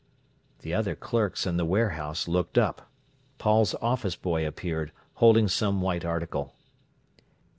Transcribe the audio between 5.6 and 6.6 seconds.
white article.